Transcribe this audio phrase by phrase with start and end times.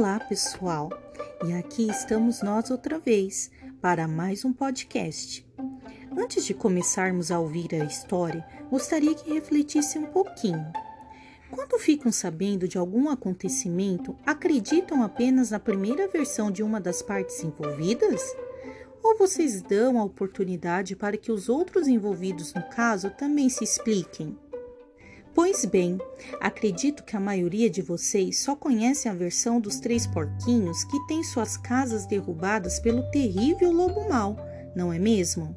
[0.00, 0.88] Olá, pessoal!
[1.46, 3.50] E aqui estamos nós outra vez
[3.82, 5.46] para mais um podcast.
[6.16, 10.72] Antes de começarmos a ouvir a história, gostaria que refletisse um pouquinho.
[11.50, 17.44] Quando ficam sabendo de algum acontecimento, acreditam apenas na primeira versão de uma das partes
[17.44, 18.22] envolvidas?
[19.02, 24.34] Ou vocês dão a oportunidade para que os outros envolvidos no caso também se expliquem?
[25.32, 25.98] Pois bem,
[26.40, 31.22] acredito que a maioria de vocês só conhece a versão dos três porquinhos que tem
[31.22, 34.36] suas casas derrubadas pelo terrível lobo mau,
[34.74, 35.56] não é mesmo?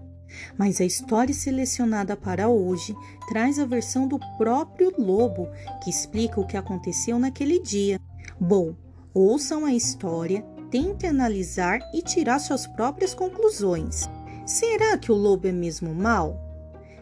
[0.58, 2.96] Mas a história selecionada para hoje
[3.28, 5.50] traz a versão do próprio lobo,
[5.84, 8.00] que explica o que aconteceu naquele dia.
[8.40, 8.76] Bom,
[9.14, 14.10] ouçam a história, tentem analisar e tirar suas próprias conclusões.
[14.46, 16.53] Será que o lobo é mesmo mau?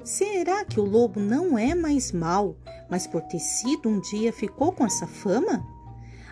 [0.04, 2.58] Será que o lobo não é mais mau,
[2.90, 5.64] mas por ter sido um dia ficou com essa fama?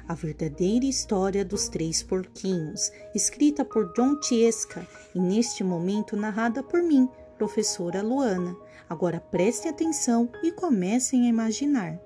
[0.08, 6.82] A verdadeira história dos três porquinhos, escrita por John Tiesca e neste momento narrada por
[6.82, 8.58] mim, professora Luana.
[8.90, 12.00] Agora prestem atenção e comecem a imaginar.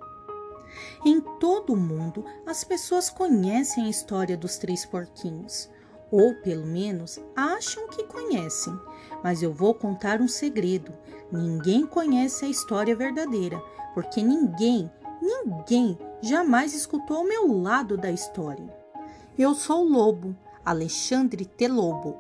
[1.05, 5.69] Em todo o mundo, as pessoas conhecem a história dos três porquinhos
[6.13, 8.79] ou pelo menos acham que conhecem.
[9.23, 10.93] Mas eu vou contar um segredo:
[11.31, 13.59] ninguém conhece a história verdadeira,
[13.95, 18.71] porque ninguém, ninguém jamais escutou o meu lado da história.
[19.35, 21.67] Eu sou o Lobo, Alexandre T.
[21.67, 22.15] Lobo.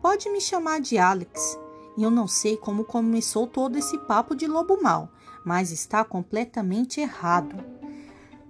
[0.00, 1.58] Pode me chamar de Alex.
[1.98, 5.10] Eu não sei como começou todo esse papo de lobo mal,
[5.44, 7.62] mas está completamente errado.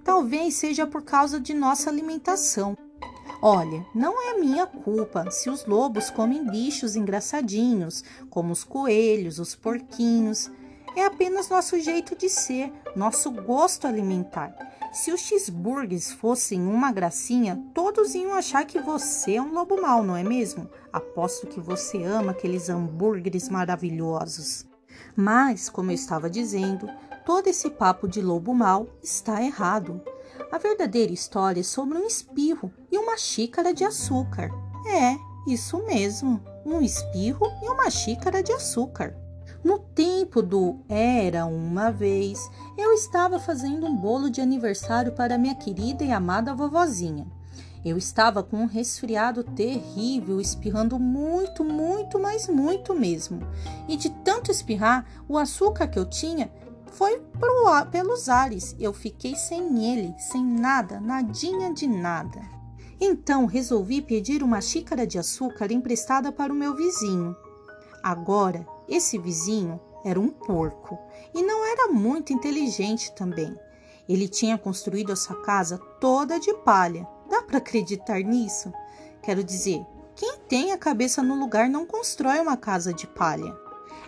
[0.04, 2.76] Talvez seja por causa de nossa alimentação.
[3.46, 9.54] Olha, não é minha culpa se os lobos comem bichos engraçadinhos, como os coelhos, os
[9.54, 10.50] porquinhos.
[10.96, 14.56] É apenas nosso jeito de ser, nosso gosto alimentar.
[14.94, 20.02] Se os cheeseburgers fossem uma gracinha, todos iam achar que você é um lobo mau,
[20.02, 20.66] não é mesmo?
[20.90, 24.64] Aposto que você ama aqueles hambúrgueres maravilhosos.
[25.14, 26.88] Mas, como eu estava dizendo,
[27.26, 30.00] todo esse papo de lobo mau está errado.
[30.50, 34.50] A verdadeira história é sobre um espirro e uma xícara de açúcar.
[34.86, 35.16] É,
[35.50, 39.16] isso mesmo, um espirro e uma xícara de açúcar.
[39.62, 45.54] No tempo do Era uma vez, eu estava fazendo um bolo de aniversário para minha
[45.54, 47.26] querida e amada vovozinha.
[47.84, 53.40] Eu estava com um resfriado terrível, espirrando muito, muito, mas muito mesmo.
[53.86, 56.50] E de tanto espirrar, o açúcar que eu tinha
[56.94, 58.74] foi pro, pelos ares.
[58.78, 62.40] Eu fiquei sem ele, sem nada, nadinha de nada.
[63.00, 67.36] Então resolvi pedir uma xícara de açúcar emprestada para o meu vizinho.
[68.02, 70.98] Agora, esse vizinho era um porco
[71.34, 73.58] e não era muito inteligente também.
[74.08, 77.06] Ele tinha construído a sua casa toda de palha.
[77.28, 78.72] Dá para acreditar nisso?
[79.22, 79.84] Quero dizer,
[80.14, 83.56] quem tem a cabeça no lugar não constrói uma casa de palha.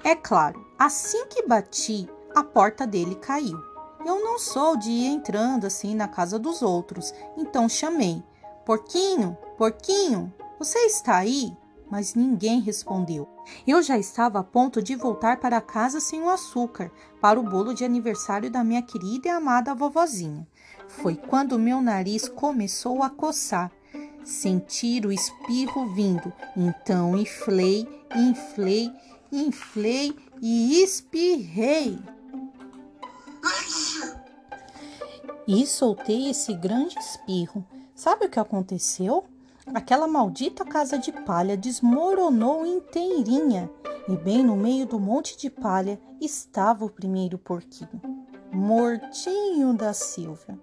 [0.04, 3.58] É claro, assim que bati a porta dele caiu.
[4.04, 8.22] Eu não sou de ir entrando assim na casa dos outros, então chamei:
[8.66, 11.56] Porquinho, porquinho, você está aí?
[11.90, 13.26] Mas ninguém respondeu.
[13.66, 16.92] Eu já estava a ponto de voltar para casa sem o açúcar,
[17.22, 20.46] para o bolo de aniversário da minha querida e amada vovozinha.
[20.88, 23.72] Foi quando meu nariz começou a coçar.
[24.22, 28.92] Sentir o espirro vindo, então inflei, inflei,
[29.32, 31.98] inflei e espirrei.
[35.46, 37.64] E soltei esse grande espirro.
[37.94, 39.24] Sabe o que aconteceu?
[39.74, 43.70] Aquela maldita casa de palha desmoronou inteirinha
[44.08, 48.00] e bem no meio do monte de palha estava o primeiro porquinho,
[48.52, 50.58] Mortinho da Silva.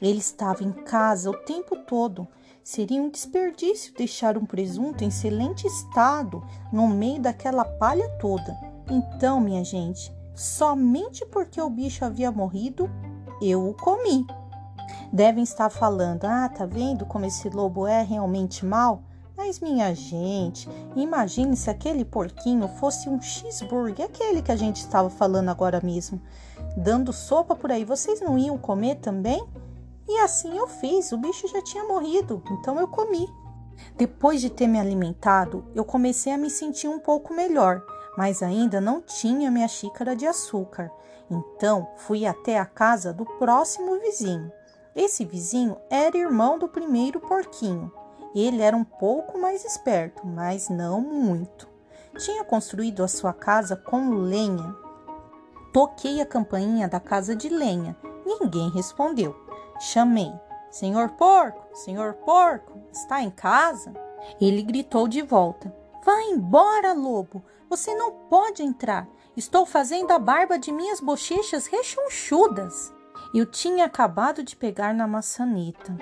[0.00, 2.28] Ele estava em casa o tempo todo.
[2.62, 8.54] Seria um desperdício deixar um presunto em excelente estado no meio daquela palha toda.
[8.90, 12.90] Então, minha gente, somente porque o bicho havia morrido,
[13.40, 14.26] eu o comi.
[15.12, 19.02] Devem estar falando: ah, tá vendo como esse lobo é realmente mal?
[19.36, 25.10] Mas, minha gente, imagine se aquele porquinho fosse um cheeseburger, aquele que a gente estava
[25.10, 26.20] falando agora mesmo,
[26.76, 27.84] dando sopa por aí.
[27.84, 29.44] Vocês não iam comer também?
[30.08, 33.28] E assim eu fiz, o bicho já tinha morrido, então eu comi.
[33.96, 37.82] Depois de ter me alimentado, eu comecei a me sentir um pouco melhor,
[38.16, 40.90] mas ainda não tinha minha xícara de açúcar.
[41.30, 44.52] Então fui até a casa do próximo vizinho.
[44.94, 47.92] Esse vizinho era irmão do primeiro porquinho.
[48.34, 51.68] Ele era um pouco mais esperto, mas não muito.
[52.18, 54.74] Tinha construído a sua casa com lenha.
[55.72, 57.96] Toquei a campainha da casa de lenha.
[58.24, 59.34] Ninguém respondeu.
[59.80, 60.32] Chamei:
[60.70, 63.92] Senhor porco, senhor porco, está em casa?
[64.40, 65.74] Ele gritou de volta:
[66.04, 67.42] Vá embora, lobo!
[67.74, 69.08] Você não pode entrar.
[69.36, 72.94] Estou fazendo a barba de minhas bochechas rechonchudas.
[73.34, 75.92] Eu tinha acabado de pegar na maçaneta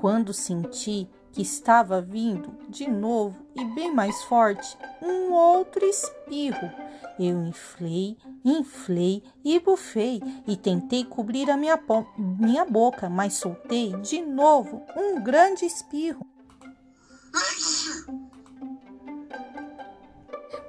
[0.00, 6.68] quando senti que estava vindo de novo e bem mais forte um outro espirro.
[7.16, 11.78] Eu inflei, inflei e bufei e tentei cobrir a minha,
[12.18, 16.26] minha boca, mas soltei de novo um grande espirro.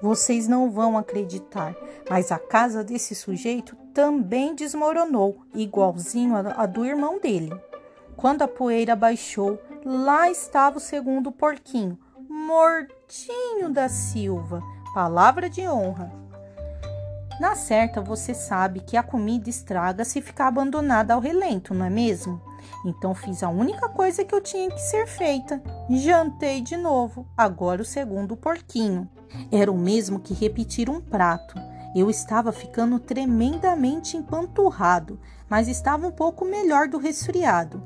[0.05, 1.75] Vocês não vão acreditar,
[2.07, 7.51] mas a casa desse sujeito também desmoronou, igualzinho a do irmão dele.
[8.15, 11.97] Quando a poeira baixou, lá estava o segundo porquinho,
[12.29, 14.61] mortinho da Silva,
[14.93, 16.11] palavra de honra.
[17.41, 21.89] Na certa, você sabe que a comida estraga se ficar abandonada ao relento, não é
[21.89, 22.39] mesmo?
[22.85, 25.61] Então fiz a única coisa que eu tinha que ser feita.
[25.89, 29.09] Jantei de novo, agora o segundo porquinho.
[29.51, 31.55] Era o mesmo que repetir um prato.
[31.95, 35.19] Eu estava ficando tremendamente empanturrado,
[35.49, 37.81] mas estava um pouco melhor do resfriado.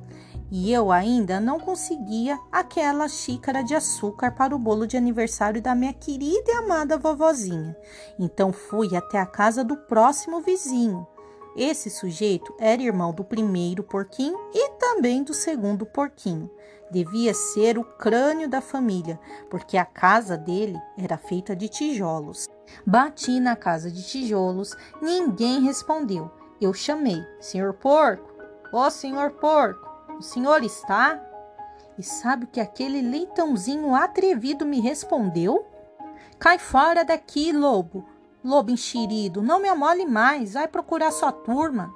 [0.52, 5.76] E eu ainda não conseguia aquela xícara de açúcar para o bolo de aniversário da
[5.76, 7.78] minha querida e amada vovozinha.
[8.18, 11.06] Então fui até a casa do próximo vizinho.
[11.60, 16.50] Esse sujeito era irmão do primeiro porquinho e também do segundo porquinho.
[16.90, 19.20] Devia ser o crânio da família,
[19.50, 22.48] porque a casa dele era feita de tijolos.
[22.88, 26.32] Bati na casa de tijolos, ninguém respondeu.
[26.62, 28.34] Eu chamei: Senhor Porco,
[28.72, 29.86] ó oh, senhor Porco,
[30.18, 31.22] o senhor está?
[31.98, 35.68] E sabe o que aquele leitãozinho atrevido me respondeu?
[36.40, 38.08] Cai fora daqui, lobo.
[38.44, 41.94] Lobo enxerido, não me amole mais, vai procurar sua turma.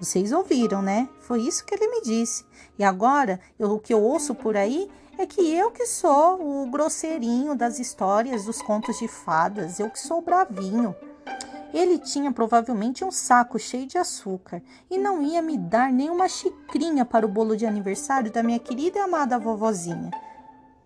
[0.00, 1.08] Vocês ouviram, né?
[1.20, 2.44] Foi isso que ele me disse.
[2.78, 6.70] E agora, eu, o que eu ouço por aí é que eu que sou o
[6.70, 10.94] grosseirinho das histórias dos contos de fadas, eu que sou o bravinho.
[11.72, 17.04] Ele tinha provavelmente um saco cheio de açúcar e não ia me dar nenhuma xicrinha
[17.04, 20.10] para o bolo de aniversário da minha querida e amada vovozinha.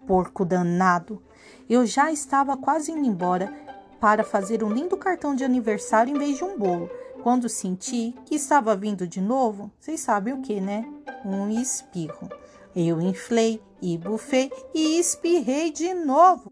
[0.06, 1.22] Porco danado!
[1.68, 3.52] Eu já estava quase indo embora
[4.00, 6.90] para fazer um lindo cartão de aniversário em vez de um bolo.
[7.22, 10.90] Quando senti que estava vindo de novo, vocês sabem o que, né?
[11.24, 12.30] Um espirro.
[12.74, 16.50] Eu inflei e bufei e espirrei de novo.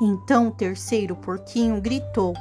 [0.00, 2.34] Então o terceiro porquinho gritou: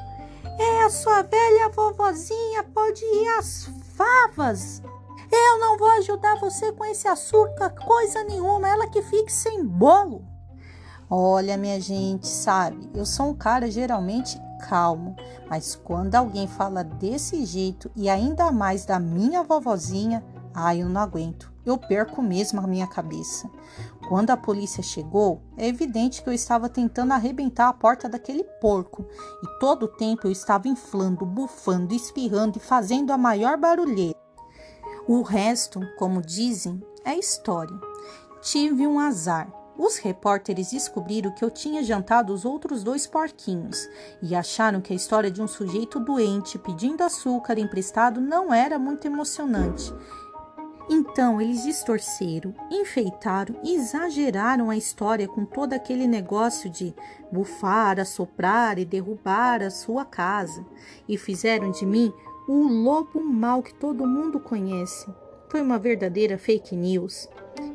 [0.59, 4.83] É a sua velha vovozinha, pode ir às favas.
[5.31, 10.34] Eu não vou ajudar você com esse açúcar, coisa nenhuma, ela que fique sem bolo.
[11.09, 15.15] Olha, minha gente, sabe, eu sou um cara geralmente calmo,
[15.47, 21.01] mas quando alguém fala desse jeito e ainda mais da minha vovozinha, ai, eu não
[21.01, 21.53] aguento.
[21.63, 23.49] Eu perco mesmo a minha cabeça.
[24.07, 29.05] Quando a polícia chegou, é evidente que eu estava tentando arrebentar a porta daquele porco
[29.43, 34.17] e todo o tempo eu estava inflando, bufando, espirrando e fazendo a maior barulheira.
[35.07, 37.75] O resto, como dizem, é história.
[38.41, 39.64] Tive um azar.
[39.77, 43.89] Os repórteres descobriram que eu tinha jantado os outros dois porquinhos
[44.21, 49.05] e acharam que a história de um sujeito doente pedindo açúcar emprestado não era muito
[49.05, 49.93] emocionante.
[50.89, 56.95] Então eles distorceram, enfeitaram e exageraram a história com todo aquele negócio de
[57.31, 60.63] bufar, assoprar e derrubar a sua casa
[61.07, 62.13] e fizeram de mim
[62.47, 65.11] o lobo mau que todo mundo conhece.
[65.49, 67.29] Foi uma verdadeira fake news.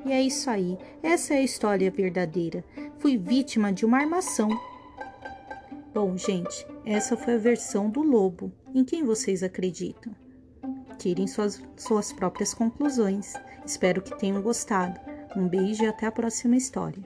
[0.04, 2.64] E é isso aí, essa é a história verdadeira.
[2.98, 4.48] Fui vítima de uma armação.
[5.92, 8.52] Bom, gente, essa foi a versão do lobo.
[8.74, 10.14] Em quem vocês acreditam?
[10.98, 13.34] Tirem suas, suas próprias conclusões.
[13.64, 15.00] Espero que tenham gostado.
[15.36, 17.02] Um beijo e até a próxima história.